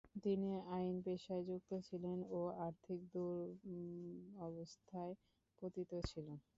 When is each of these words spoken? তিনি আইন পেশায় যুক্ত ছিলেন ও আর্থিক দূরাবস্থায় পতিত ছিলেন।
তিনি 0.23 0.49
আইন 0.69 1.01
পেশায় 1.05 1.43
যুক্ত 1.49 1.71
ছিলেন 1.87 2.19
ও 2.31 2.63
আর্থিক 2.65 2.99
দূরাবস্থায় 3.13 5.13
পতিত 5.61 5.91
ছিলেন। 6.09 6.37